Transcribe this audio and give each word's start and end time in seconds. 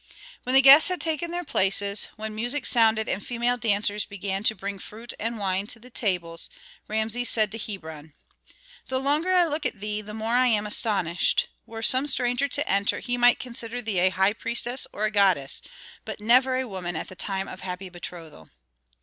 When 0.45 0.55
the 0.55 0.63
guests 0.63 0.89
had 0.89 0.99
taken 0.99 1.29
their 1.29 1.43
places, 1.43 2.07
when 2.15 2.33
music 2.33 2.65
sounded 2.65 3.07
and 3.07 3.23
female 3.23 3.55
dancers 3.55 4.03
began 4.03 4.41
to 4.45 4.55
bring 4.55 4.79
fruit 4.79 5.13
and 5.19 5.37
wine 5.37 5.67
to 5.67 5.79
the 5.79 5.91
tables, 5.91 6.49
Rameses 6.87 7.29
said 7.29 7.51
to 7.51 7.59
Hebron, 7.59 8.15
"The 8.87 8.99
longer 8.99 9.31
I 9.31 9.45
look 9.45 9.63
at 9.63 9.79
thee, 9.79 10.01
the 10.01 10.15
more 10.15 10.33
I 10.33 10.47
am 10.47 10.65
astonished. 10.65 11.49
Were 11.67 11.83
some 11.83 12.07
stranger 12.07 12.47
to 12.47 12.67
enter 12.67 12.97
he 12.99 13.15
might 13.15 13.37
consider 13.39 13.79
thee 13.79 13.99
a 13.99 14.09
high 14.09 14.33
priestess 14.33 14.87
or 14.91 15.05
a 15.05 15.11
goddess, 15.11 15.61
but 16.03 16.19
never 16.19 16.55
a 16.55 16.67
woman 16.67 16.95
at 16.95 17.07
the 17.07 17.15
time 17.15 17.47
of 17.47 17.59
happy 17.61 17.89
betrothal." 17.89 18.49